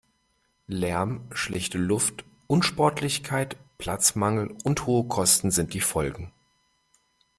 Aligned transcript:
Lärm, 0.65 1.29
schlechte 1.31 1.77
Luft, 1.77 2.25
Unsportlichkeit, 2.47 3.55
Platzmangel 3.77 4.57
und 4.63 4.87
hohe 4.87 5.07
Kosten 5.07 5.51
sind 5.51 5.75
die 5.75 5.79
Folgen. 5.79 6.33